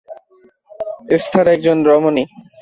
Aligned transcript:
Esther 1.09 1.47
একজন 1.55 1.77
রমণী। 1.89 2.23